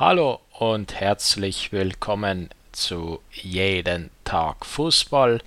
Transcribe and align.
Hallo 0.00 0.38
und 0.52 0.94
herzlich 0.94 1.72
willkommen 1.72 2.50
zu 2.70 3.20
Jeden 3.32 4.10
Tag 4.22 4.64
Fußball. 4.64 5.42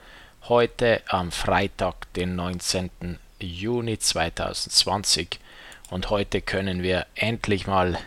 Heute 0.49 1.01
am 1.07 1.31
Freitag, 1.31 2.11
den 2.15 2.35
19. 2.35 3.17
Juni 3.39 3.97
2020. 3.97 5.39
Und 5.89 6.09
heute 6.09 6.41
können 6.41 6.83
wir 6.83 7.05
endlich 7.15 7.65
mal 7.65 7.97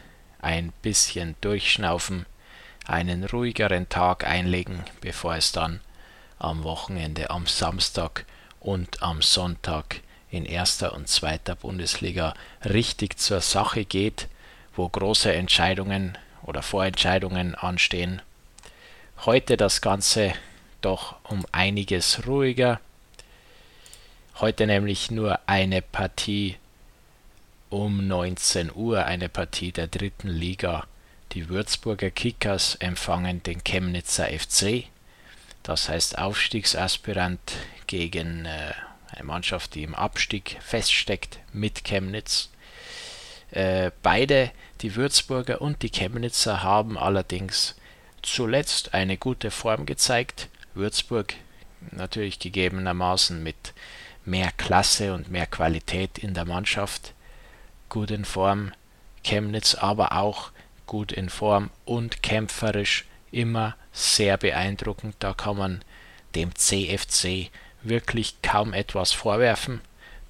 ein 0.43 0.75
bisschen 0.83 1.35
durchschnaufen, 1.41 2.27
einen 2.87 3.25
ruhigeren 3.25 3.89
Tag 3.89 4.27
einlegen, 4.27 4.85
bevor 5.01 5.37
es 5.37 5.51
dann 5.53 5.81
am 6.39 6.63
Wochenende, 6.63 7.31
am 7.31 7.47
Samstag 7.47 8.27
und 8.61 9.03
am 9.03 9.23
Sonntag 9.23 10.03
in 10.31 10.45
erster 10.45 10.93
und 10.93 11.09
zweiter 11.09 11.55
Bundesliga 11.55 12.35
richtig 12.67 13.19
zur 13.19 13.41
Sache 13.41 13.87
geht, 13.87 14.29
wo 14.77 14.87
große 14.91 15.33
Entscheidungen 15.33 16.19
oder 16.45 16.63
Vorentscheidungen 16.63 17.55
anstehen. 17.55 18.23
Heute 19.25 19.57
das 19.57 19.81
Ganze 19.81 20.33
doch 20.81 21.17
um 21.25 21.45
einiges 21.53 22.27
ruhiger. 22.27 22.81
Heute 24.41 24.67
nämlich 24.67 25.11
nur 25.11 25.39
eine 25.47 25.81
Partie 25.81 26.57
um 27.71 28.07
19 28.07 28.71
Uhr, 28.75 29.05
eine 29.07 29.29
Partie 29.29 29.73
der 29.73 29.87
dritten 29.87 30.29
Liga. 30.29 30.87
Die 31.33 31.49
Würzburger 31.49 32.11
Kickers 32.11 32.77
empfangen 32.77 33.43
den 33.43 33.65
Chemnitzer 33.65 34.27
FC. 34.27 34.85
Das 35.63 35.89
heißt 35.89 36.19
Aufstiegsaspirant 36.19 37.41
gegen 37.87 38.45
äh, 38.45 38.73
eine 39.11 39.25
Mannschaft, 39.25 39.75
die 39.75 39.83
im 39.83 39.95
Abstieg 39.95 40.59
feststeckt 40.61 41.39
mit 41.53 41.85
Chemnitz. 41.85 42.51
Äh, 43.51 43.91
beide, 44.03 44.51
die 44.81 44.97
Würzburger 44.97 45.61
und 45.61 45.83
die 45.83 45.91
Chemnitzer, 45.91 46.63
haben 46.63 46.99
allerdings 46.99 47.77
zuletzt 48.23 48.95
eine 48.95 49.17
gute 49.17 49.51
Form 49.51 49.87
gezeigt. 49.87 50.49
Würzburg 50.75 51.35
natürlich 51.93 52.39
gegebenermaßen 52.39 53.43
mit 53.43 53.75
mehr 54.25 54.51
Klasse 54.57 55.15
und 55.15 55.31
mehr 55.31 55.47
Qualität 55.47 56.19
in 56.19 56.35
der 56.35 56.45
Mannschaft 56.45 57.13
gut 57.89 58.11
in 58.11 58.25
Form. 58.25 58.73
Chemnitz 59.23 59.75
aber 59.75 60.13
auch 60.13 60.51
gut 60.87 61.13
in 61.13 61.29
Form 61.29 61.71
und 61.85 62.23
kämpferisch 62.23 63.07
immer 63.31 63.77
sehr 63.93 64.37
beeindruckend. 64.37 65.17
Da 65.19 65.35
kann 65.35 65.57
man 65.57 65.85
dem 66.35 66.55
CFC 66.55 67.51
wirklich 67.83 68.43
kaum 68.43 68.73
etwas 68.73 69.13
vorwerfen. 69.13 69.81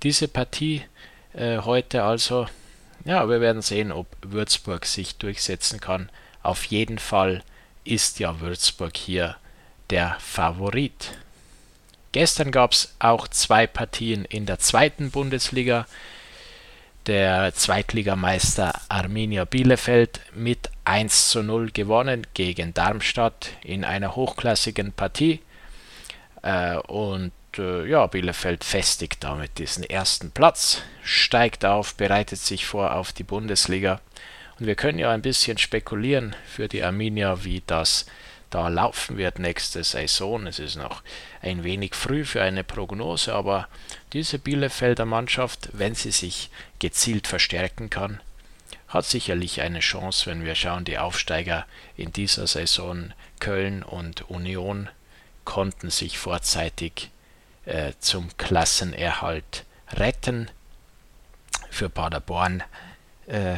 Diese 0.02 0.28
Partie 0.28 0.82
äh, 1.32 1.58
heute 1.58 2.02
also 2.02 2.46
ja, 3.04 3.28
wir 3.28 3.40
werden 3.40 3.62
sehen, 3.62 3.92
ob 3.92 4.06
Würzburg 4.22 4.86
sich 4.86 5.16
durchsetzen 5.16 5.80
kann. 5.80 6.08
Auf 6.42 6.64
jeden 6.64 6.98
Fall 6.98 7.42
ist 7.84 8.18
ja 8.18 8.40
Würzburg 8.40 8.96
hier 8.96 9.36
der 9.90 10.16
Favorit. 10.20 11.18
Gestern 12.12 12.50
gab 12.50 12.72
es 12.72 12.94
auch 12.98 13.28
zwei 13.28 13.66
Partien 13.66 14.24
in 14.24 14.46
der 14.46 14.58
zweiten 14.58 15.10
Bundesliga. 15.10 15.86
Der 17.06 17.52
Zweitligameister 17.52 18.72
Arminia 18.88 19.44
Bielefeld 19.44 20.20
mit 20.34 20.70
1 20.84 21.28
zu 21.30 21.42
0 21.42 21.72
gewonnen 21.72 22.26
gegen 22.32 22.72
Darmstadt 22.72 23.50
in 23.62 23.84
einer 23.84 24.16
hochklassigen 24.16 24.92
Partie. 24.92 25.40
Äh, 26.42 26.76
und 26.76 27.32
äh, 27.58 27.86
ja, 27.86 28.06
Bielefeld 28.06 28.64
festigt 28.64 29.24
damit 29.24 29.58
diesen 29.58 29.84
ersten 29.84 30.30
Platz, 30.30 30.82
steigt 31.02 31.64
auf, 31.64 31.94
bereitet 31.94 32.38
sich 32.38 32.66
vor 32.66 32.94
auf 32.94 33.12
die 33.12 33.24
Bundesliga. 33.24 34.00
Und 34.58 34.66
wir 34.66 34.74
können 34.74 34.98
ja 34.98 35.10
ein 35.10 35.22
bisschen 35.22 35.58
spekulieren 35.58 36.36
für 36.46 36.68
die 36.68 36.82
Arminia, 36.82 37.44
wie 37.44 37.62
das 37.66 38.06
da 38.50 38.68
laufen 38.68 39.16
wird 39.16 39.40
nächste 39.40 39.82
Saison. 39.82 40.46
Es 40.46 40.60
ist 40.60 40.76
noch 40.76 41.02
ein 41.42 41.64
wenig 41.64 41.94
früh 41.94 42.24
für 42.24 42.40
eine 42.40 42.62
Prognose, 42.62 43.34
aber 43.34 43.66
diese 44.12 44.38
Bielefelder 44.38 45.06
Mannschaft, 45.06 45.70
wenn 45.72 45.96
sie 45.96 46.12
sich 46.12 46.50
gezielt 46.78 47.26
verstärken 47.26 47.90
kann, 47.90 48.20
hat 48.86 49.06
sicherlich 49.06 49.60
eine 49.60 49.80
Chance, 49.80 50.30
wenn 50.30 50.44
wir 50.44 50.54
schauen, 50.54 50.84
die 50.84 50.98
Aufsteiger 50.98 51.66
in 51.96 52.12
dieser 52.12 52.46
Saison 52.46 53.12
Köln 53.40 53.82
und 53.82 54.30
Union 54.30 54.88
konnten 55.44 55.90
sich 55.90 56.16
vorzeitig 56.16 57.10
äh, 57.66 57.92
zum 57.98 58.36
Klassenerhalt 58.36 59.64
retten. 59.92 60.50
Für 61.70 61.88
Paderborn 61.88 62.62
äh, 63.26 63.56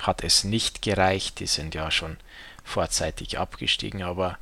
hat 0.00 0.22
es 0.22 0.44
nicht 0.44 0.82
gereicht, 0.82 1.40
die 1.40 1.46
sind 1.46 1.74
ja 1.74 1.90
schon 1.90 2.16
vorzeitig 2.62 3.38
abgestiegen, 3.38 4.02
aber 4.02 4.38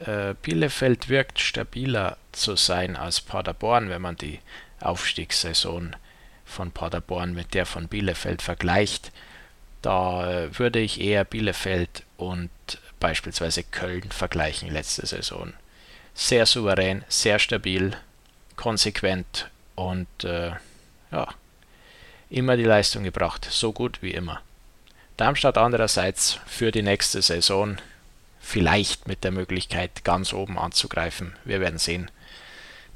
äh, 0.00 0.34
Bielefeld 0.42 1.08
wirkt 1.08 1.38
stabiler 1.38 2.16
zu 2.32 2.56
sein 2.56 2.96
als 2.96 3.20
Paderborn, 3.20 3.88
wenn 3.88 4.02
man 4.02 4.16
die 4.16 4.40
Aufstiegssaison 4.80 5.96
von 6.44 6.70
Paderborn 6.72 7.32
mit 7.34 7.54
der 7.54 7.66
von 7.66 7.88
Bielefeld 7.88 8.42
vergleicht. 8.42 9.12
Da 9.82 10.30
äh, 10.30 10.58
würde 10.58 10.80
ich 10.80 11.00
eher 11.00 11.24
Bielefeld 11.24 12.04
und 12.16 12.50
beispielsweise 13.00 13.62
Köln 13.62 14.10
vergleichen 14.10 14.70
letzte 14.70 15.06
Saison. 15.06 15.52
Sehr 16.14 16.46
souverän, 16.46 17.04
sehr 17.08 17.38
stabil, 17.38 17.96
konsequent 18.64 19.50
und 19.74 20.24
äh, 20.24 20.52
ja, 21.12 21.28
immer 22.30 22.56
die 22.56 22.64
Leistung 22.64 23.04
gebracht, 23.04 23.46
so 23.50 23.74
gut 23.74 24.00
wie 24.00 24.12
immer. 24.12 24.40
Darmstadt 25.18 25.58
andererseits 25.58 26.38
für 26.46 26.72
die 26.72 26.80
nächste 26.80 27.20
Saison 27.20 27.76
vielleicht 28.40 29.06
mit 29.06 29.22
der 29.22 29.32
Möglichkeit 29.32 30.02
ganz 30.02 30.32
oben 30.32 30.58
anzugreifen. 30.58 31.34
Wir 31.44 31.60
werden 31.60 31.78
sehen. 31.78 32.10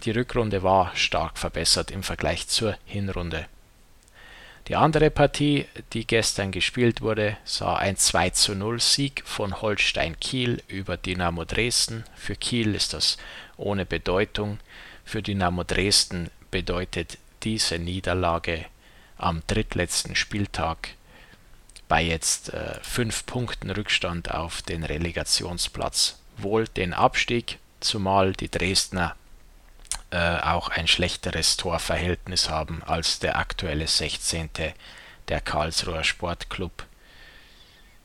Die 0.05 0.11
Rückrunde 0.11 0.63
war 0.63 0.97
stark 0.97 1.37
verbessert 1.37 1.91
im 1.91 2.03
Vergleich 2.03 2.49
zur 2.49 2.75
Hinrunde. 2.87 3.45
Die 4.69 4.75
andere 4.75 5.11
Partie, 5.11 5.67
die 5.93 6.07
gestern 6.07 6.51
gespielt 6.51 7.03
wurde, 7.03 7.37
sah 7.45 7.77
ein 7.77 7.99
2 7.99 8.31
zu 8.31 8.55
0 8.55 8.81
Sieg 8.81 9.23
von 9.27 9.61
Holstein 9.61 10.19
Kiel 10.19 10.63
über 10.67 10.97
Dynamo 10.97 11.45
Dresden. 11.45 12.05
Für 12.17 12.37
Kiel 12.37 12.75
ist 12.75 12.95
das 12.95 13.19
ohne 13.59 13.85
Bedeutung. 13.85 14.61
Für 15.09 15.23
Dynamo 15.23 15.65
Dresden 15.65 16.31
bedeutet 16.51 17.17
diese 17.43 17.79
Niederlage 17.79 18.67
am 19.17 19.43
drittletzten 19.47 20.15
Spieltag 20.15 20.91
bei 21.89 22.03
jetzt 22.03 22.53
äh, 22.53 22.79
fünf 22.83 23.25
Punkten 23.25 23.71
Rückstand 23.71 24.31
auf 24.31 24.61
den 24.61 24.85
Relegationsplatz 24.85 26.19
wohl 26.37 26.69
den 26.69 26.93
Abstieg, 26.93 27.59
zumal 27.81 28.35
die 28.35 28.51
Dresdner 28.51 29.17
äh, 30.11 30.41
auch 30.41 30.69
ein 30.69 30.87
schlechteres 30.87 31.57
Torverhältnis 31.57 32.51
haben 32.51 32.83
als 32.83 33.19
der 33.19 33.39
aktuelle 33.39 33.87
16. 33.87 34.51
der 35.29 35.41
Karlsruher 35.41 36.05
Sportclub. 36.05 36.85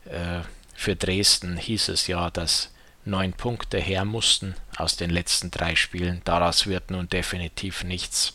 Äh, 0.06 0.40
für 0.74 0.96
Dresden 0.96 1.58
hieß 1.58 1.90
es 1.90 2.08
ja, 2.08 2.30
dass 2.30 2.70
neun 3.06 3.34
Punkte 3.34 3.80
her 3.80 4.06
mussten 4.06 4.56
aus 4.78 4.98
den 4.98 5.10
letzten 5.10 5.52
drei 5.52 5.76
Spielen. 5.76 6.22
Daraus 6.24 6.68
wird 6.68 6.92
nun 6.92 7.10
definitiv 7.10 7.84
nichts. 7.84 8.34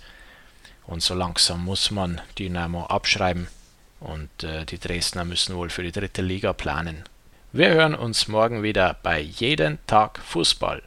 Und 0.87 1.03
so 1.03 1.15
langsam 1.15 1.65
muss 1.65 1.91
man 1.91 2.21
Dynamo 2.39 2.87
abschreiben. 2.87 3.49
Und 4.01 4.45
äh, 4.45 4.65
die 4.65 4.79
Dresdner 4.79 5.25
müssen 5.25 5.57
wohl 5.57 5.71
für 5.71 5.83
die 5.83 5.93
dritte 5.93 6.23
Liga 6.23 6.53
planen. 6.53 7.05
Wir 7.53 7.71
hören 7.71 7.95
uns 7.95 8.29
morgen 8.29 8.63
wieder 8.63 8.97
bei 9.03 9.21
Jeden 9.21 9.79
Tag 9.87 10.19
Fußball. 10.19 10.83